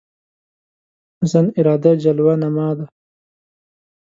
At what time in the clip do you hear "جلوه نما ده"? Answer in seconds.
2.03-2.85